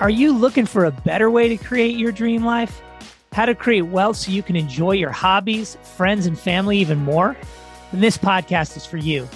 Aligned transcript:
Are 0.00 0.10
you 0.10 0.30
looking 0.30 0.64
for 0.64 0.84
a 0.84 0.92
better 0.92 1.28
way 1.28 1.48
to 1.48 1.56
create 1.56 1.96
your 1.96 2.12
dream 2.12 2.44
life? 2.44 2.80
How 3.32 3.46
to 3.46 3.54
create 3.54 3.82
wealth 3.82 4.16
so 4.16 4.30
you 4.30 4.44
can 4.44 4.54
enjoy 4.54 4.92
your 4.92 5.10
hobbies, 5.10 5.76
friends, 5.96 6.24
and 6.24 6.38
family 6.38 6.78
even 6.78 6.98
more? 6.98 7.36
Then 7.90 8.00
this 8.00 8.16
podcast 8.16 8.76
is 8.76 8.86
for 8.86 8.96
you. 8.96 9.28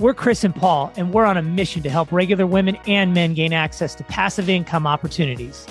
We're 0.00 0.12
Chris 0.12 0.42
and 0.42 0.56
Paul, 0.56 0.92
and 0.96 1.14
we're 1.14 1.24
on 1.24 1.36
a 1.36 1.42
mission 1.42 1.84
to 1.84 1.90
help 1.90 2.10
regular 2.10 2.48
women 2.48 2.78
and 2.88 3.14
men 3.14 3.34
gain 3.34 3.52
access 3.52 3.94
to 3.94 4.02
passive 4.02 4.48
income 4.48 4.88
opportunities. 4.88 5.68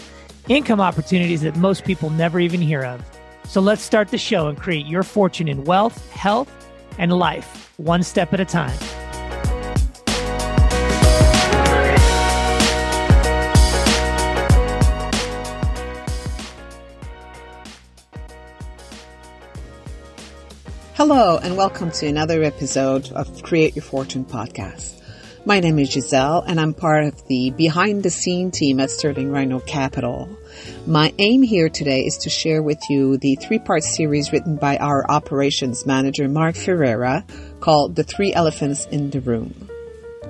Income 0.47 0.79
opportunities 0.79 1.41
that 1.41 1.57
most 1.57 1.83
people 1.83 2.09
never 2.09 2.39
even 2.39 2.61
hear 2.61 2.85
of. 2.85 3.03
So 3.43 3.59
let's 3.59 3.81
start 3.81 4.07
the 4.07 4.17
show 4.17 4.47
and 4.47 4.57
create 4.57 4.85
your 4.85 5.03
fortune 5.03 5.49
in 5.49 5.65
wealth, 5.65 6.09
health, 6.11 6.49
and 6.97 7.11
life, 7.11 7.73
one 7.75 8.01
step 8.01 8.31
at 8.31 8.39
a 8.39 8.45
time. 8.45 9.00
Hello, 21.03 21.39
and 21.39 21.57
welcome 21.57 21.89
to 21.89 22.05
another 22.05 22.43
episode 22.43 23.11
of 23.13 23.41
Create 23.41 23.75
Your 23.75 23.81
Fortune 23.81 24.23
podcast. 24.23 25.01
My 25.45 25.59
name 25.59 25.79
is 25.79 25.89
Giselle, 25.89 26.43
and 26.45 26.61
I'm 26.61 26.75
part 26.75 27.05
of 27.05 27.25
the 27.25 27.49
behind 27.49 28.03
the 28.03 28.11
scene 28.11 28.51
team 28.51 28.79
at 28.79 28.91
Sterling 28.91 29.31
Rhino 29.31 29.61
Capital. 29.61 30.29
My 30.85 31.11
aim 31.17 31.41
here 31.41 31.69
today 31.69 32.01
is 32.01 32.17
to 32.17 32.29
share 32.29 32.61
with 32.61 32.77
you 32.87 33.17
the 33.17 33.33
three 33.37 33.57
part 33.57 33.83
series 33.83 34.31
written 34.31 34.57
by 34.57 34.77
our 34.77 35.09
operations 35.09 35.87
manager, 35.87 36.29
Mark 36.29 36.55
Ferreira, 36.55 37.25
called 37.61 37.95
The 37.95 38.03
Three 38.03 38.31
Elephants 38.31 38.85
in 38.85 39.09
the 39.09 39.21
Room. 39.21 39.55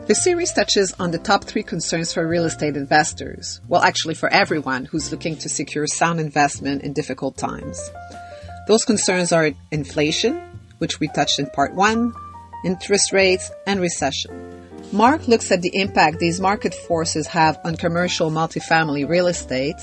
The 0.07 0.15
series 0.15 0.53
touches 0.53 0.93
on 0.97 1.11
the 1.11 1.19
top 1.19 1.43
three 1.43 1.63
concerns 1.63 2.13
for 2.13 2.25
real 2.25 2.45
estate 2.45 2.77
investors. 2.77 3.59
Well, 3.67 3.81
actually, 3.81 4.13
for 4.13 4.29
everyone 4.29 4.85
who's 4.85 5.11
looking 5.11 5.35
to 5.39 5.49
secure 5.49 5.85
sound 5.85 6.21
investment 6.21 6.83
in 6.83 6.93
difficult 6.93 7.35
times. 7.35 7.91
Those 8.67 8.85
concerns 8.85 9.33
are 9.33 9.51
inflation, 9.71 10.50
which 10.81 10.99
we 10.99 11.07
touched 11.09 11.39
in 11.39 11.45
part 11.45 11.73
one, 11.75 12.11
interest 12.65 13.13
rates, 13.13 13.49
and 13.67 13.79
recession. 13.79 14.57
Mark 14.91 15.27
looks 15.27 15.51
at 15.51 15.61
the 15.61 15.73
impact 15.79 16.19
these 16.19 16.41
market 16.41 16.73
forces 16.73 17.27
have 17.27 17.57
on 17.63 17.77
commercial 17.77 18.29
multifamily 18.29 19.07
real 19.07 19.27
estate 19.27 19.77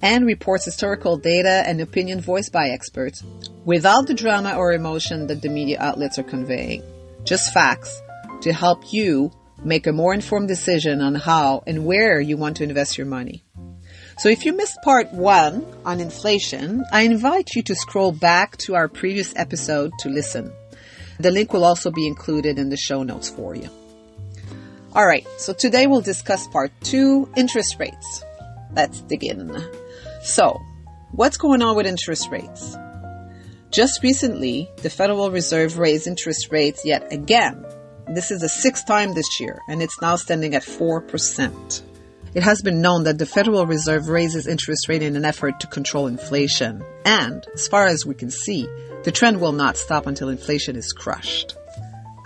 and 0.00 0.24
reports 0.24 0.64
historical 0.64 1.18
data 1.18 1.62
and 1.66 1.80
opinion 1.80 2.20
voiced 2.20 2.52
by 2.52 2.68
experts 2.68 3.22
without 3.64 4.06
the 4.06 4.14
drama 4.14 4.54
or 4.56 4.72
emotion 4.72 5.26
that 5.26 5.42
the 5.42 5.48
media 5.48 5.78
outlets 5.80 6.18
are 6.18 6.22
conveying. 6.22 6.82
Just 7.24 7.52
facts 7.52 8.00
to 8.42 8.52
help 8.52 8.92
you 8.92 9.32
make 9.64 9.86
a 9.86 9.92
more 9.92 10.14
informed 10.14 10.48
decision 10.48 11.00
on 11.00 11.14
how 11.14 11.62
and 11.66 11.84
where 11.84 12.20
you 12.20 12.36
want 12.36 12.56
to 12.58 12.64
invest 12.64 12.96
your 12.96 13.06
money. 13.06 13.42
So 14.18 14.30
if 14.30 14.46
you 14.46 14.54
missed 14.54 14.80
part 14.82 15.12
one 15.12 15.66
on 15.84 16.00
inflation, 16.00 16.82
I 16.90 17.02
invite 17.02 17.50
you 17.54 17.62
to 17.64 17.74
scroll 17.74 18.12
back 18.12 18.56
to 18.58 18.74
our 18.74 18.88
previous 18.88 19.34
episode 19.36 19.92
to 20.00 20.08
listen. 20.08 20.50
The 21.20 21.30
link 21.30 21.52
will 21.52 21.64
also 21.64 21.90
be 21.90 22.06
included 22.06 22.58
in 22.58 22.70
the 22.70 22.78
show 22.78 23.02
notes 23.02 23.28
for 23.28 23.54
you. 23.54 23.68
All 24.94 25.06
right, 25.06 25.26
so 25.36 25.52
today 25.52 25.86
we'll 25.86 26.00
discuss 26.00 26.48
part 26.48 26.72
two, 26.80 27.30
interest 27.36 27.76
rates. 27.78 28.24
Let's 28.74 29.02
dig 29.02 29.22
in. 29.22 29.54
So, 30.22 30.58
what's 31.12 31.36
going 31.36 31.60
on 31.60 31.76
with 31.76 31.86
interest 31.86 32.30
rates? 32.30 32.74
Just 33.70 34.02
recently, 34.02 34.70
the 34.78 34.88
Federal 34.88 35.30
Reserve 35.30 35.76
raised 35.76 36.06
interest 36.06 36.50
rates 36.50 36.86
yet 36.86 37.12
again. 37.12 37.66
This 38.08 38.30
is 38.30 38.40
the 38.40 38.48
sixth 38.48 38.86
time 38.86 39.12
this 39.12 39.40
year, 39.40 39.58
and 39.68 39.82
it's 39.82 40.00
now 40.00 40.16
standing 40.16 40.54
at 40.54 40.62
4%. 40.62 41.82
It 42.36 42.42
has 42.42 42.60
been 42.60 42.82
known 42.82 43.04
that 43.04 43.16
the 43.16 43.24
Federal 43.24 43.64
Reserve 43.64 44.10
raises 44.10 44.46
interest 44.46 44.90
rate 44.90 45.00
in 45.00 45.16
an 45.16 45.24
effort 45.24 45.58
to 45.60 45.66
control 45.66 46.06
inflation. 46.06 46.84
And, 47.06 47.46
as 47.54 47.66
far 47.66 47.86
as 47.86 48.04
we 48.04 48.14
can 48.14 48.30
see, 48.30 48.68
the 49.04 49.10
trend 49.10 49.40
will 49.40 49.52
not 49.52 49.78
stop 49.78 50.06
until 50.06 50.28
inflation 50.28 50.76
is 50.76 50.92
crushed. 50.92 51.56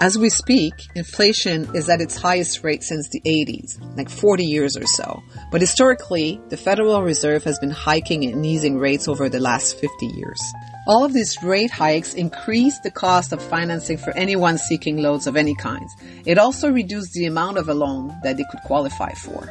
As 0.00 0.19
we 0.19 0.28
speak, 0.28 0.75
inflation 0.97 1.76
is 1.76 1.88
at 1.88 2.00
its 2.00 2.16
highest 2.16 2.65
rate 2.65 2.82
since 2.82 3.09
the 3.10 3.20
80s, 3.20 3.78
like 3.97 4.10
40 4.10 4.44
years 4.44 4.76
or 4.76 4.84
so. 4.84 5.22
But 5.53 5.60
historically, 5.60 6.41
the 6.49 6.56
Federal 6.56 7.03
Reserve 7.03 7.44
has 7.44 7.60
been 7.60 7.70
hiking 7.70 8.25
and 8.25 8.44
easing 8.44 8.78
rates 8.78 9.06
over 9.06 9.28
the 9.28 9.38
last 9.38 9.78
50 9.78 10.06
years. 10.06 10.43
All 10.88 11.04
of 11.04 11.12
these 11.12 11.41
rate 11.41 11.70
hikes 11.70 12.15
increase 12.15 12.81
the 12.81 12.91
cost 12.91 13.32
of 13.32 13.41
financing 13.41 13.97
for 13.97 14.10
anyone 14.16 14.59
seeking 14.59 14.97
loans 14.97 15.28
of 15.28 15.37
any 15.37 15.54
kind. 15.54 15.87
It 16.26 16.37
also 16.37 16.69
reduced 16.69 17.12
the 17.12 17.26
amount 17.26 17.59
of 17.59 17.69
a 17.69 17.75
loan 17.75 18.19
that 18.25 18.38
they 18.38 18.44
could 18.50 18.62
qualify 18.62 19.12
for. 19.12 19.49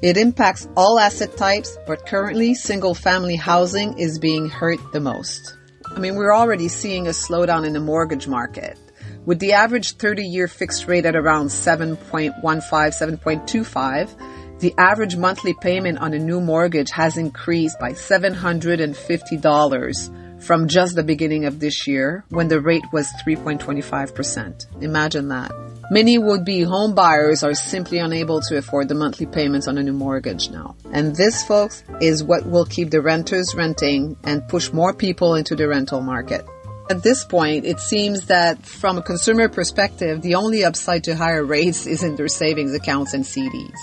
It 0.00 0.16
impacts 0.16 0.68
all 0.76 1.00
asset 1.00 1.36
types, 1.36 1.76
but 1.84 2.06
currently 2.06 2.54
single 2.54 2.94
family 2.94 3.34
housing 3.34 3.98
is 3.98 4.20
being 4.20 4.48
hurt 4.48 4.78
the 4.92 5.00
most. 5.00 5.56
I 5.94 5.98
mean, 5.98 6.14
we're 6.14 6.32
already 6.32 6.68
seeing 6.68 7.08
a 7.08 7.10
slowdown 7.10 7.66
in 7.66 7.72
the 7.72 7.80
mortgage 7.80 8.28
market. 8.28 8.78
With 9.26 9.40
the 9.40 9.54
average 9.54 9.96
30 9.96 10.22
year 10.22 10.46
fixed 10.46 10.86
rate 10.86 11.04
at 11.04 11.16
around 11.16 11.48
7.15, 11.48 12.40
7.25, 12.40 14.60
the 14.60 14.72
average 14.78 15.16
monthly 15.16 15.54
payment 15.54 15.98
on 15.98 16.14
a 16.14 16.18
new 16.18 16.40
mortgage 16.40 16.92
has 16.92 17.16
increased 17.16 17.80
by 17.80 17.90
$750 17.90 20.42
from 20.42 20.68
just 20.68 20.94
the 20.94 21.02
beginning 21.02 21.44
of 21.44 21.58
this 21.58 21.88
year 21.88 22.24
when 22.28 22.46
the 22.46 22.60
rate 22.60 22.84
was 22.92 23.08
3.25%. 23.26 24.80
Imagine 24.80 25.26
that. 25.28 25.50
Many 25.90 26.18
would-be 26.18 26.62
home 26.62 26.94
buyers 26.94 27.42
are 27.42 27.54
simply 27.54 27.96
unable 27.96 28.42
to 28.42 28.58
afford 28.58 28.88
the 28.88 28.94
monthly 28.94 29.24
payments 29.24 29.66
on 29.66 29.78
a 29.78 29.82
new 29.82 29.94
mortgage 29.94 30.50
now. 30.50 30.76
And 30.92 31.16
this, 31.16 31.42
folks, 31.42 31.82
is 32.02 32.22
what 32.22 32.44
will 32.44 32.66
keep 32.66 32.90
the 32.90 33.00
renters 33.00 33.54
renting 33.54 34.14
and 34.22 34.46
push 34.48 34.70
more 34.70 34.92
people 34.92 35.34
into 35.34 35.56
the 35.56 35.66
rental 35.66 36.02
market. 36.02 36.44
At 36.90 37.02
this 37.02 37.24
point, 37.24 37.64
it 37.64 37.80
seems 37.80 38.26
that 38.26 38.66
from 38.66 38.98
a 38.98 39.02
consumer 39.02 39.48
perspective, 39.48 40.20
the 40.20 40.34
only 40.34 40.62
upside 40.62 41.04
to 41.04 41.16
higher 41.16 41.44
rates 41.44 41.86
is 41.86 42.02
in 42.02 42.16
their 42.16 42.28
savings 42.28 42.74
accounts 42.74 43.14
and 43.14 43.24
CDs. 43.24 43.78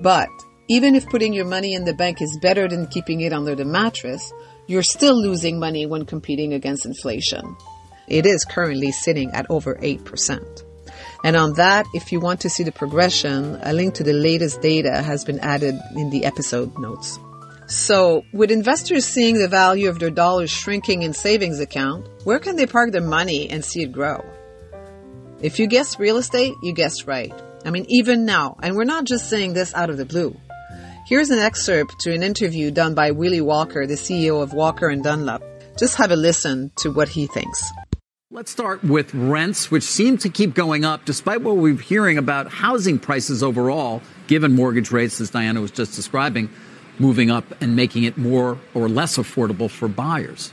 But 0.00 0.28
even 0.68 0.94
if 0.94 1.06
putting 1.10 1.34
your 1.34 1.44
money 1.44 1.74
in 1.74 1.84
the 1.84 1.92
bank 1.92 2.22
is 2.22 2.38
better 2.40 2.68
than 2.68 2.86
keeping 2.86 3.20
it 3.20 3.34
under 3.34 3.54
the 3.54 3.66
mattress, 3.66 4.32
you're 4.66 4.82
still 4.82 5.20
losing 5.20 5.58
money 5.58 5.84
when 5.84 6.06
competing 6.06 6.54
against 6.54 6.86
inflation. 6.86 7.54
It 8.08 8.24
is 8.24 8.46
currently 8.46 8.92
sitting 8.92 9.30
at 9.32 9.46
over 9.50 9.74
8%. 9.74 10.63
And 11.24 11.36
on 11.36 11.54
that, 11.54 11.86
if 11.94 12.12
you 12.12 12.20
want 12.20 12.40
to 12.42 12.50
see 12.50 12.64
the 12.64 12.70
progression, 12.70 13.58
a 13.62 13.72
link 13.72 13.94
to 13.94 14.04
the 14.04 14.12
latest 14.12 14.60
data 14.60 15.02
has 15.02 15.24
been 15.24 15.40
added 15.40 15.74
in 15.96 16.10
the 16.10 16.26
episode 16.26 16.78
notes. 16.78 17.18
So, 17.66 18.26
with 18.34 18.50
investors 18.50 19.06
seeing 19.06 19.38
the 19.38 19.48
value 19.48 19.88
of 19.88 19.98
their 19.98 20.10
dollars 20.10 20.50
shrinking 20.50 21.00
in 21.00 21.14
savings 21.14 21.60
account, 21.60 22.06
where 22.24 22.38
can 22.38 22.56
they 22.56 22.66
park 22.66 22.92
their 22.92 23.00
money 23.00 23.48
and 23.48 23.64
see 23.64 23.82
it 23.82 23.90
grow? 23.90 24.22
If 25.40 25.58
you 25.58 25.66
guessed 25.66 25.98
real 25.98 26.18
estate, 26.18 26.52
you 26.62 26.74
guessed 26.74 27.06
right. 27.06 27.32
I 27.64 27.70
mean, 27.70 27.86
even 27.88 28.26
now, 28.26 28.58
and 28.62 28.76
we're 28.76 28.84
not 28.84 29.04
just 29.04 29.30
saying 29.30 29.54
this 29.54 29.74
out 29.74 29.88
of 29.88 29.96
the 29.96 30.04
blue. 30.04 30.38
Here's 31.06 31.30
an 31.30 31.38
excerpt 31.38 32.00
to 32.00 32.12
an 32.12 32.22
interview 32.22 32.70
done 32.70 32.94
by 32.94 33.12
Willy 33.12 33.40
Walker, 33.40 33.86
the 33.86 33.94
CEO 33.94 34.42
of 34.42 34.52
Walker 34.52 34.88
and 34.88 35.02
Dunlop. 35.02 35.42
Just 35.78 35.96
have 35.96 36.10
a 36.10 36.16
listen 36.16 36.70
to 36.76 36.92
what 36.92 37.08
he 37.08 37.26
thinks. 37.26 37.72
Let's 38.34 38.50
start 38.50 38.82
with 38.82 39.14
rents, 39.14 39.70
which 39.70 39.84
seem 39.84 40.18
to 40.18 40.28
keep 40.28 40.54
going 40.54 40.84
up 40.84 41.04
despite 41.04 41.42
what 41.42 41.56
we're 41.56 41.76
hearing 41.76 42.18
about 42.18 42.50
housing 42.50 42.98
prices 42.98 43.44
overall, 43.44 44.02
given 44.26 44.56
mortgage 44.56 44.90
rates, 44.90 45.20
as 45.20 45.30
Diana 45.30 45.60
was 45.60 45.70
just 45.70 45.94
describing, 45.94 46.50
moving 46.98 47.30
up 47.30 47.44
and 47.62 47.76
making 47.76 48.02
it 48.02 48.18
more 48.18 48.58
or 48.74 48.88
less 48.88 49.18
affordable 49.18 49.70
for 49.70 49.86
buyers. 49.86 50.52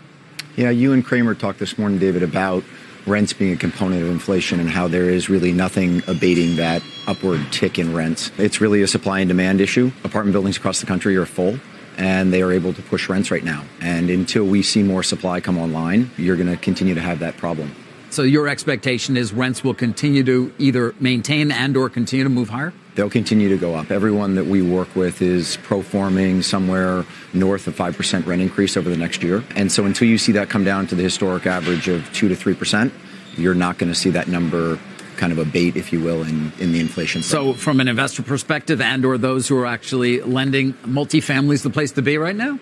Yeah, 0.56 0.70
you 0.70 0.94
and 0.94 1.04
Cramer 1.04 1.34
talked 1.34 1.58
this 1.58 1.80
morning, 1.80 1.98
David, 1.98 2.22
about 2.22 2.64
rents 3.08 3.34
being 3.34 3.54
a 3.54 3.58
component 3.58 4.04
of 4.04 4.12
inflation 4.12 4.60
and 4.60 4.70
how 4.70 4.88
there 4.88 5.10
is 5.10 5.28
really 5.28 5.52
nothing 5.52 6.04
abating 6.06 6.58
that 6.58 6.84
upward 7.08 7.44
tick 7.52 7.80
in 7.80 7.96
rents. 7.96 8.32
It's 8.38 8.62
really 8.62 8.84
a 8.84 8.88
supply 8.88 9.22
and 9.22 9.28
demand 9.28 9.60
issue. 9.60 9.92
Apartment 10.04 10.34
buildings 10.34 10.58
across 10.58 10.82
the 10.82 10.86
country 10.86 11.18
are 11.18 11.26
full 11.26 11.58
and 12.02 12.34
they 12.34 12.42
are 12.42 12.52
able 12.52 12.74
to 12.74 12.82
push 12.82 13.08
rents 13.08 13.30
right 13.30 13.44
now. 13.44 13.64
And 13.80 14.10
until 14.10 14.44
we 14.44 14.64
see 14.64 14.82
more 14.82 15.04
supply 15.04 15.40
come 15.40 15.60
online, 15.60 16.10
you're 16.18 16.36
going 16.36 16.50
to 16.50 16.58
continue 16.58 16.96
to 16.96 17.02
have 17.02 17.20
that 17.20 17.38
problem. 17.38 17.76
So 18.10 18.24
your 18.24 18.48
expectation 18.48 19.16
is 19.16 19.32
rents 19.32 19.64
will 19.64 19.76
continue 19.76 20.24
to 20.24 20.52
either 20.58 20.96
maintain 21.00 21.52
and 21.52 21.78
or 21.78 21.90
continue 21.90 22.24
to 22.24 22.30
move 22.30 22.50
higher? 22.50 22.74
They'll 22.96 23.10
continue 23.10 23.50
to 23.50 23.58
go 23.58 23.76
up. 23.76 23.92
Everyone 23.92 24.34
that 24.36 24.48
we 24.48 24.64
work 24.64 24.94
with 24.96 25.22
is 25.22 25.58
pro-forming 25.64 26.42
somewhere 26.42 27.06
north 27.34 27.68
of 27.68 27.76
5% 27.76 28.26
rent 28.26 28.42
increase 28.42 28.76
over 28.76 28.90
the 28.90 28.98
next 28.98 29.22
year. 29.22 29.44
And 29.56 29.72
so 29.72 29.86
until 29.86 30.08
you 30.08 30.18
see 30.18 30.32
that 30.34 30.50
come 30.50 30.64
down 30.64 30.88
to 30.88 30.96
the 30.96 31.04
historic 31.04 31.46
average 31.46 31.88
of 31.88 32.12
2 32.14 32.28
to 32.28 32.36
3%, 32.36 32.92
you're 33.38 33.54
not 33.54 33.78
going 33.78 33.92
to 33.94 33.98
see 33.98 34.10
that 34.10 34.28
number 34.28 34.80
kind 35.22 35.32
of 35.32 35.38
abate, 35.38 35.76
if 35.76 35.94
you 35.94 36.02
will, 36.02 36.24
in, 36.24 36.52
in 36.58 36.74
the 36.74 36.80
inflation. 36.80 37.22
So, 37.22 37.54
from 37.54 37.80
an 37.80 37.88
investor 37.88 38.24
perspective, 38.24 38.82
and 38.82 39.06
or 39.06 39.20
those 39.20 39.48
who 39.48 39.56
are 39.60 39.68
actually 39.68 40.20
lending, 40.20 40.74
multifamily 40.74 41.54
is 41.54 41.62
the 41.62 41.70
place 41.70 41.92
to 41.92 42.02
be 42.02 42.18
right 42.18 42.36
now. 42.36 42.58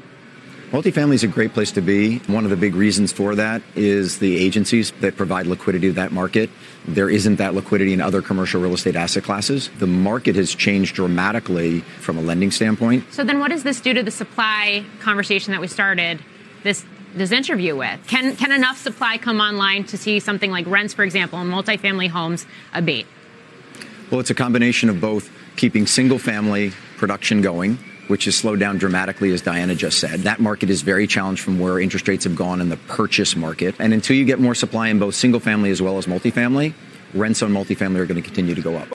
Multifamily 0.72 1.14
is 1.14 1.24
a 1.24 1.28
great 1.28 1.54
place 1.54 1.72
to 1.72 1.82
be. 1.82 2.20
One 2.28 2.44
of 2.44 2.50
the 2.50 2.58
big 2.58 2.76
reasons 2.76 3.14
for 3.14 3.34
that 3.36 3.62
is 3.76 4.20
the 4.20 4.38
agencies 4.38 4.92
that 5.00 5.16
provide 5.16 5.48
liquidity 5.48 5.88
to 5.88 5.94
that 5.94 6.12
market. 6.12 6.50
There 6.86 7.10
isn't 7.10 7.38
that 7.38 7.56
liquidity 7.56 7.94
in 7.94 8.02
other 8.02 8.22
commercial 8.22 8.62
real 8.62 8.74
estate 8.74 8.98
asset 8.98 9.24
classes. 9.24 9.70
The 9.80 9.88
market 9.88 10.36
has 10.36 10.54
changed 10.54 10.96
dramatically 10.96 11.80
from 12.02 12.18
a 12.18 12.22
lending 12.22 12.52
standpoint. 12.52 13.06
So 13.14 13.24
then 13.24 13.40
what 13.40 13.52
does 13.52 13.64
this 13.64 13.80
do 13.80 13.94
to 13.94 14.04
the 14.04 14.12
supply 14.12 14.84
conversation 15.00 15.54
that 15.54 15.62
we 15.62 15.68
started 15.68 16.20
this 16.64 16.86
this 17.14 17.32
interview 17.32 17.76
with? 17.76 18.06
Can 18.08 18.36
can 18.36 18.52
enough 18.52 18.78
supply 18.78 19.18
come 19.18 19.40
online 19.40 19.84
to 19.86 19.98
see 19.98 20.20
something 20.20 20.52
like 20.52 20.66
rents, 20.68 20.94
for 20.94 21.04
example, 21.04 21.40
in 21.40 21.48
multifamily 21.48 22.10
homes 22.10 22.46
abate? 22.74 23.08
Well, 24.12 24.20
it's 24.20 24.30
a 24.30 24.36
combination 24.36 24.90
of 24.90 25.00
both 25.00 25.30
keeping 25.56 25.86
single 25.86 26.20
family 26.20 26.72
production 26.98 27.42
going 27.42 27.78
which 28.10 28.26
has 28.26 28.36
slowed 28.36 28.60
down 28.60 28.80
dramatically, 28.80 29.32
as 29.32 29.42
Diana 29.42 29.76
just 29.76 30.00
said. 30.00 30.22
That 30.22 30.40
market 30.40 30.72
is 30.72 30.82
very 30.82 31.06
challenged 31.06 31.44
from 31.44 31.60
where 31.60 31.80
interest 31.80 32.08
rates 32.08 32.24
have 32.24 32.36
gone 32.36 32.60
in 32.60 32.70
the 32.70 32.78
purchase 32.78 33.36
market. 33.36 33.76
And 33.78 33.94
until 33.94 34.16
you 34.16 34.26
get 34.26 34.40
more 34.40 34.56
supply 34.56 34.88
in 34.88 34.98
both 34.98 35.14
single 35.14 35.40
family 35.40 35.70
as 35.70 35.80
well 35.80 36.00
as 36.00 36.08
multifamily, 36.08 36.74
rents 37.14 37.44
on 37.44 37.52
multifamily 37.52 37.98
are 37.98 38.08
going 38.08 38.22
to 38.22 38.24
continue 38.24 38.56
to 38.56 38.62
go 38.62 38.76
up. 38.76 38.90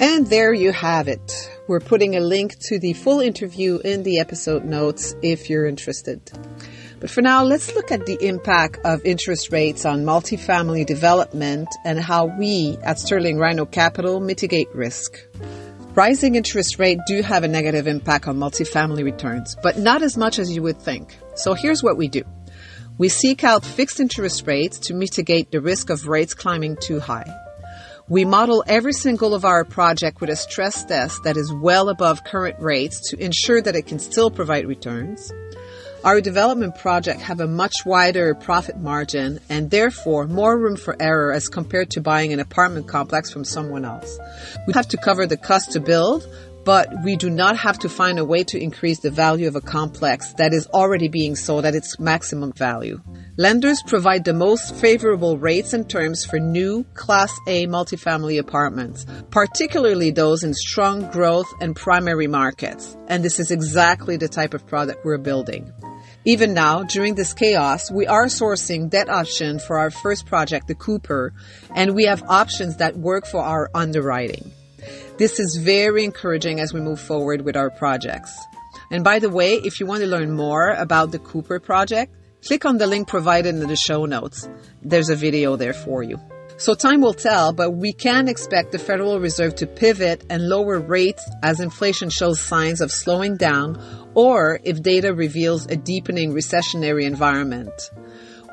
And 0.00 0.26
there 0.26 0.52
you 0.52 0.72
have 0.72 1.06
it. 1.06 1.30
We're 1.68 1.80
putting 1.80 2.16
a 2.16 2.20
link 2.20 2.58
to 2.62 2.80
the 2.80 2.94
full 2.94 3.20
interview 3.20 3.78
in 3.84 4.02
the 4.02 4.18
episode 4.18 4.64
notes 4.64 5.14
if 5.22 5.48
you're 5.48 5.66
interested. 5.66 6.20
But 7.00 7.10
for 7.10 7.22
now, 7.22 7.42
let's 7.42 7.74
look 7.74 7.90
at 7.90 8.04
the 8.04 8.18
impact 8.20 8.78
of 8.84 9.04
interest 9.06 9.50
rates 9.50 9.86
on 9.86 10.04
multifamily 10.04 10.84
development 10.84 11.68
and 11.84 11.98
how 11.98 12.26
we 12.26 12.76
at 12.82 12.98
Sterling 12.98 13.38
Rhino 13.38 13.64
Capital 13.64 14.20
mitigate 14.20 14.68
risk. 14.74 15.18
Rising 15.94 16.34
interest 16.34 16.78
rates 16.78 17.00
do 17.06 17.22
have 17.22 17.42
a 17.42 17.48
negative 17.48 17.86
impact 17.86 18.28
on 18.28 18.36
multifamily 18.36 19.02
returns, 19.02 19.56
but 19.62 19.78
not 19.78 20.02
as 20.02 20.18
much 20.18 20.38
as 20.38 20.52
you 20.52 20.62
would 20.62 20.78
think. 20.78 21.18
So 21.36 21.54
here's 21.54 21.82
what 21.82 21.96
we 21.96 22.06
do. 22.06 22.22
We 22.98 23.08
seek 23.08 23.44
out 23.44 23.64
fixed 23.64 23.98
interest 23.98 24.46
rates 24.46 24.78
to 24.80 24.94
mitigate 24.94 25.50
the 25.50 25.62
risk 25.62 25.88
of 25.88 26.06
rates 26.06 26.34
climbing 26.34 26.76
too 26.82 27.00
high. 27.00 27.24
We 28.10 28.26
model 28.26 28.62
every 28.66 28.92
single 28.92 29.34
of 29.34 29.46
our 29.46 29.64
project 29.64 30.20
with 30.20 30.28
a 30.28 30.36
stress 30.36 30.84
test 30.84 31.22
that 31.24 31.38
is 31.38 31.50
well 31.50 31.88
above 31.88 32.24
current 32.24 32.56
rates 32.60 33.08
to 33.08 33.16
ensure 33.16 33.62
that 33.62 33.76
it 33.76 33.86
can 33.86 33.98
still 33.98 34.30
provide 34.30 34.66
returns. 34.66 35.32
Our 36.02 36.22
development 36.22 36.76
project 36.76 37.20
have 37.20 37.40
a 37.40 37.46
much 37.46 37.84
wider 37.84 38.34
profit 38.34 38.78
margin 38.78 39.38
and 39.50 39.70
therefore 39.70 40.26
more 40.26 40.58
room 40.58 40.76
for 40.76 40.96
error 40.98 41.30
as 41.30 41.48
compared 41.48 41.90
to 41.90 42.00
buying 42.00 42.32
an 42.32 42.40
apartment 42.40 42.88
complex 42.88 43.30
from 43.30 43.44
someone 43.44 43.84
else. 43.84 44.18
We 44.66 44.72
have 44.72 44.88
to 44.88 44.96
cover 44.96 45.26
the 45.26 45.36
cost 45.36 45.72
to 45.72 45.80
build, 45.80 46.26
but 46.64 46.88
we 47.04 47.16
do 47.16 47.28
not 47.28 47.58
have 47.58 47.78
to 47.80 47.90
find 47.90 48.18
a 48.18 48.24
way 48.24 48.44
to 48.44 48.58
increase 48.58 49.00
the 49.00 49.10
value 49.10 49.46
of 49.46 49.56
a 49.56 49.60
complex 49.60 50.32
that 50.34 50.54
is 50.54 50.66
already 50.68 51.08
being 51.08 51.36
sold 51.36 51.66
at 51.66 51.74
its 51.74 51.98
maximum 51.98 52.52
value. 52.52 52.98
Lenders 53.36 53.82
provide 53.86 54.24
the 54.24 54.32
most 54.32 54.74
favorable 54.76 55.36
rates 55.36 55.74
and 55.74 55.88
terms 55.88 56.24
for 56.24 56.38
new 56.38 56.84
Class 56.94 57.32
A 57.46 57.66
multifamily 57.66 58.38
apartments, 58.38 59.04
particularly 59.30 60.10
those 60.10 60.44
in 60.44 60.54
strong 60.54 61.10
growth 61.10 61.48
and 61.60 61.76
primary 61.76 62.26
markets. 62.26 62.96
And 63.08 63.22
this 63.22 63.38
is 63.38 63.50
exactly 63.50 64.16
the 64.16 64.28
type 64.28 64.54
of 64.54 64.66
product 64.66 65.04
we're 65.04 65.18
building. 65.18 65.72
Even 66.26 66.52
now, 66.52 66.82
during 66.82 67.14
this 67.14 67.32
chaos, 67.32 67.90
we 67.90 68.06
are 68.06 68.26
sourcing 68.26 68.90
debt 68.90 69.08
option 69.08 69.58
for 69.58 69.78
our 69.78 69.90
first 69.90 70.26
project, 70.26 70.68
the 70.68 70.74
Cooper, 70.74 71.32
and 71.74 71.94
we 71.94 72.04
have 72.04 72.22
options 72.28 72.76
that 72.76 72.98
work 72.98 73.24
for 73.26 73.40
our 73.40 73.70
underwriting. 73.74 74.52
This 75.16 75.40
is 75.40 75.56
very 75.56 76.04
encouraging 76.04 76.60
as 76.60 76.74
we 76.74 76.80
move 76.80 77.00
forward 77.00 77.40
with 77.40 77.56
our 77.56 77.70
projects. 77.70 78.38
And 78.90 79.02
by 79.02 79.18
the 79.18 79.30
way, 79.30 79.54
if 79.54 79.80
you 79.80 79.86
want 79.86 80.02
to 80.02 80.06
learn 80.06 80.32
more 80.32 80.70
about 80.70 81.10
the 81.10 81.18
Cooper 81.18 81.58
project, 81.58 82.14
click 82.46 82.66
on 82.66 82.76
the 82.76 82.86
link 82.86 83.08
provided 83.08 83.54
in 83.54 83.66
the 83.66 83.76
show 83.76 84.04
notes. 84.04 84.46
There's 84.82 85.08
a 85.08 85.16
video 85.16 85.56
there 85.56 85.72
for 85.72 86.02
you. 86.02 86.20
So 86.60 86.74
time 86.74 87.00
will 87.00 87.14
tell, 87.14 87.54
but 87.54 87.70
we 87.70 87.94
can 87.94 88.28
expect 88.28 88.70
the 88.70 88.78
Federal 88.78 89.18
Reserve 89.18 89.54
to 89.56 89.66
pivot 89.66 90.26
and 90.28 90.46
lower 90.46 90.78
rates 90.78 91.26
as 91.42 91.58
inflation 91.58 92.10
shows 92.10 92.38
signs 92.38 92.82
of 92.82 92.92
slowing 92.92 93.38
down 93.38 93.82
or 94.12 94.60
if 94.62 94.82
data 94.82 95.14
reveals 95.14 95.64
a 95.64 95.76
deepening 95.76 96.34
recessionary 96.34 97.04
environment. 97.04 97.72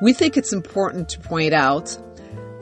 We 0.00 0.14
think 0.14 0.38
it's 0.38 0.54
important 0.54 1.10
to 1.10 1.20
point 1.20 1.52
out 1.52 1.98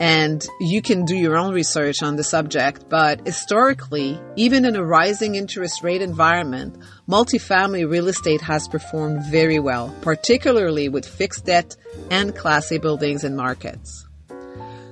and 0.00 0.44
you 0.60 0.82
can 0.82 1.04
do 1.04 1.14
your 1.14 1.37
own 1.37 1.54
research 1.54 2.02
on 2.02 2.16
the 2.16 2.25
subject, 2.25 2.88
but 2.88 3.25
historically, 3.25 4.19
even 4.34 4.64
in 4.64 4.75
a 4.75 4.84
rising 4.84 5.37
interest 5.37 5.84
rate 5.84 6.02
environment, 6.02 6.76
multifamily 7.08 7.88
real 7.88 8.08
estate 8.08 8.40
has 8.40 8.66
performed 8.66 9.25
very 9.31 9.60
well, 9.60 9.94
particularly 10.02 10.88
with 10.88 11.06
fixed 11.06 11.44
debt 11.46 11.76
and 12.10 12.34
Class 12.34 12.72
A 12.72 12.78
buildings 12.78 13.22
and 13.22 13.37
markets. 13.37 14.05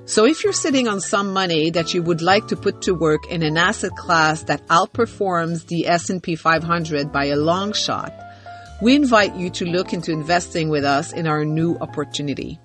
So 0.07 0.27
if 0.27 0.45
you're 0.45 0.53
sitting 0.53 0.87
on 0.87 1.01
some 1.01 1.33
money 1.33 1.71
that 1.71 1.95
you 1.95 2.03
would 2.03 2.21
like 2.21 2.49
to 2.49 2.57
put 2.57 2.83
to 2.83 2.95
work 2.95 3.27
in 3.31 3.43
an 3.43 3.57
asset 3.57 3.97
class 3.97 4.43
that 4.43 4.67
outperforms 4.69 5.67
the 5.67 5.87
S&P 5.87 6.37
500 6.37 7.11
by 7.11 7.25
a 7.27 7.37
long 7.37 7.73
shot, 7.73 8.13
we 8.83 8.97
invite 8.97 9.35
you 9.35 9.49
to 9.49 9.65
look 9.65 9.95
into 9.95 10.13
investing 10.13 10.69
with 10.69 10.85
us 10.85 11.15
in 11.15 11.27
our 11.27 11.47
new 11.47 11.79
opportunity. 11.79 12.61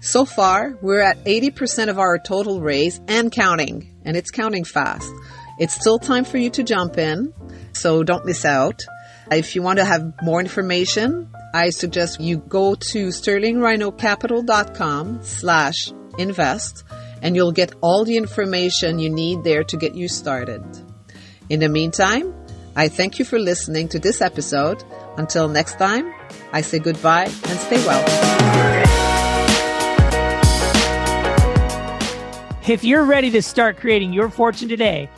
So 0.00 0.24
far, 0.24 0.78
we're 0.80 1.00
at 1.00 1.24
80% 1.24 1.88
of 1.88 1.98
our 1.98 2.16
total 2.16 2.60
raise 2.60 3.00
and 3.08 3.32
counting, 3.32 3.92
and 4.04 4.16
it's 4.16 4.30
counting 4.30 4.62
fast. 4.62 5.12
It's 5.58 5.74
still 5.74 5.98
time 5.98 6.24
for 6.24 6.38
you 6.38 6.50
to 6.50 6.62
jump 6.62 6.96
in, 6.96 7.32
so 7.72 8.04
don't 8.04 8.24
miss 8.24 8.44
out. 8.44 8.86
If 9.32 9.56
you 9.56 9.62
want 9.62 9.80
to 9.80 9.84
have 9.84 10.12
more 10.22 10.40
information, 10.40 11.28
I 11.52 11.70
suggest 11.70 12.20
you 12.20 12.36
go 12.36 12.76
to 12.92 13.08
sterlingrhinocapital.com 13.08 15.18
slash 15.22 15.92
invest, 16.18 16.84
and 17.22 17.34
you'll 17.34 17.52
get 17.52 17.74
all 17.80 18.04
the 18.04 18.16
information 18.16 18.98
you 18.98 19.10
need 19.10 19.44
there 19.44 19.64
to 19.64 19.76
get 19.76 19.94
you 19.94 20.08
started. 20.08 20.62
In 21.48 21.60
the 21.60 21.68
meantime, 21.68 22.34
I 22.76 22.88
thank 22.88 23.18
you 23.18 23.24
for 23.24 23.38
listening 23.38 23.88
to 23.88 23.98
this 23.98 24.20
episode. 24.20 24.84
Until 25.16 25.48
next 25.48 25.78
time, 25.78 26.12
I 26.52 26.60
say 26.60 26.78
goodbye 26.78 27.24
and 27.24 27.58
stay 27.58 27.84
well. 27.86 28.04
If 32.68 32.84
you're 32.84 33.04
ready 33.04 33.30
to 33.30 33.40
start 33.40 33.78
creating 33.78 34.12
your 34.12 34.28
fortune 34.28 34.68
today, 34.68 35.08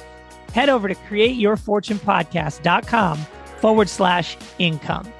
head 0.55 0.69
over 0.69 0.87
to 0.89 0.95
createyourfortunepodcast.com 0.95 3.19
forward 3.59 3.89
slash 3.89 4.37
income. 4.59 5.13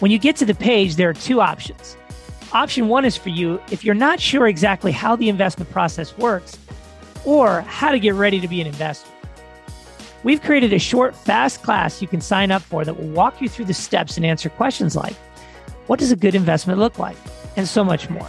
When 0.00 0.10
you 0.10 0.18
get 0.18 0.36
to 0.36 0.44
the 0.44 0.54
page, 0.54 0.96
there 0.96 1.08
are 1.08 1.14
two 1.14 1.40
options. 1.40 1.96
Option 2.52 2.88
one 2.88 3.06
is 3.06 3.16
for 3.16 3.30
you 3.30 3.62
if 3.70 3.82
you're 3.82 3.94
not 3.94 4.20
sure 4.20 4.46
exactly 4.46 4.92
how 4.92 5.16
the 5.16 5.30
investment 5.30 5.70
process 5.70 6.16
works 6.18 6.58
or 7.24 7.62
how 7.62 7.90
to 7.90 7.98
get 7.98 8.12
ready 8.12 8.40
to 8.40 8.48
be 8.48 8.60
an 8.60 8.66
investor. 8.66 9.08
We've 10.22 10.42
created 10.42 10.74
a 10.74 10.78
short, 10.78 11.16
fast 11.16 11.62
class 11.62 12.02
you 12.02 12.08
can 12.08 12.20
sign 12.20 12.50
up 12.50 12.60
for 12.60 12.84
that 12.84 12.98
will 12.98 13.08
walk 13.08 13.40
you 13.40 13.48
through 13.48 13.64
the 13.64 13.74
steps 13.74 14.18
and 14.18 14.26
answer 14.26 14.50
questions 14.50 14.94
like 14.94 15.14
what 15.86 15.98
does 15.98 16.12
a 16.12 16.16
good 16.16 16.34
investment 16.34 16.78
look 16.78 16.98
like? 16.98 17.16
And 17.56 17.66
so 17.66 17.82
much 17.82 18.08
more. 18.10 18.28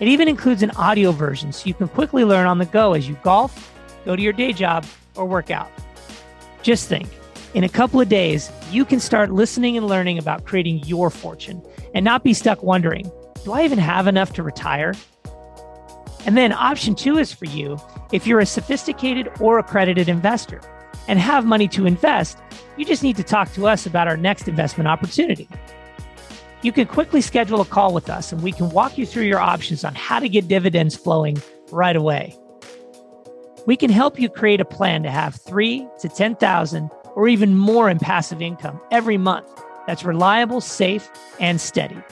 It 0.00 0.08
even 0.08 0.28
includes 0.28 0.62
an 0.62 0.72
audio 0.72 1.12
version 1.12 1.52
so 1.52 1.66
you 1.66 1.74
can 1.74 1.88
quickly 1.88 2.24
learn 2.24 2.46
on 2.46 2.58
the 2.58 2.66
go 2.66 2.94
as 2.94 3.08
you 3.08 3.16
golf, 3.22 3.72
go 4.04 4.16
to 4.16 4.22
your 4.22 4.32
day 4.32 4.52
job, 4.52 4.84
or 5.14 5.24
work 5.24 5.52
out. 5.52 5.70
Just 6.62 6.88
think 6.88 7.08
in 7.54 7.62
a 7.62 7.68
couple 7.68 8.00
of 8.00 8.08
days, 8.08 8.50
you 8.72 8.84
can 8.84 8.98
start 8.98 9.30
listening 9.30 9.76
and 9.76 9.86
learning 9.86 10.18
about 10.18 10.44
creating 10.44 10.80
your 10.80 11.10
fortune 11.10 11.62
and 11.94 12.04
not 12.04 12.24
be 12.24 12.34
stuck 12.34 12.62
wondering 12.62 13.10
do 13.46 13.52
I 13.52 13.62
even 13.64 13.78
have 13.78 14.08
enough 14.08 14.32
to 14.32 14.42
retire? 14.42 14.92
And 16.26 16.36
then 16.36 16.52
option 16.52 16.96
two 16.96 17.16
is 17.16 17.32
for 17.32 17.44
you 17.44 17.78
if 18.10 18.26
you're 18.26 18.40
a 18.40 18.46
sophisticated 18.46 19.30
or 19.38 19.60
accredited 19.60 20.08
investor 20.08 20.60
and 21.06 21.20
have 21.20 21.46
money 21.46 21.68
to 21.68 21.86
invest, 21.86 22.38
you 22.76 22.84
just 22.84 23.04
need 23.04 23.14
to 23.18 23.22
talk 23.22 23.52
to 23.52 23.68
us 23.68 23.86
about 23.86 24.08
our 24.08 24.16
next 24.16 24.48
investment 24.48 24.88
opportunity. 24.88 25.48
You 26.62 26.72
can 26.72 26.88
quickly 26.88 27.20
schedule 27.20 27.60
a 27.60 27.64
call 27.64 27.94
with 27.94 28.10
us 28.10 28.32
and 28.32 28.42
we 28.42 28.50
can 28.50 28.68
walk 28.70 28.98
you 28.98 29.06
through 29.06 29.26
your 29.26 29.38
options 29.38 29.84
on 29.84 29.94
how 29.94 30.18
to 30.18 30.28
get 30.28 30.48
dividends 30.48 30.96
flowing 30.96 31.40
right 31.70 31.94
away. 31.94 32.34
We 33.64 33.76
can 33.76 33.90
help 33.90 34.18
you 34.18 34.28
create 34.28 34.60
a 34.60 34.64
plan 34.64 35.04
to 35.04 35.10
have 35.10 35.36
3 35.36 35.86
to 36.00 36.08
10,000 36.08 36.90
or 37.14 37.28
even 37.28 37.56
more 37.56 37.88
in 37.88 38.00
passive 38.00 38.42
income 38.42 38.80
every 38.90 39.18
month 39.18 39.46
that's 39.86 40.02
reliable, 40.02 40.60
safe, 40.60 41.08
and 41.38 41.60
steady. 41.60 42.02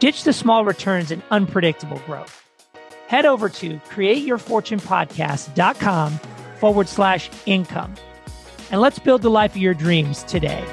Ditch 0.00 0.24
the 0.24 0.32
small 0.32 0.64
returns 0.64 1.10
and 1.10 1.22
unpredictable 1.30 2.00
growth. 2.06 2.42
Head 3.08 3.26
over 3.26 3.48
to 3.48 3.76
createyourfortunepodcast.com 3.90 6.12
forward 6.58 6.88
slash 6.88 7.30
income. 7.46 7.94
And 8.70 8.80
let's 8.80 8.98
build 8.98 9.22
the 9.22 9.30
life 9.30 9.52
of 9.52 9.58
your 9.58 9.74
dreams 9.74 10.24
today. 10.24 10.64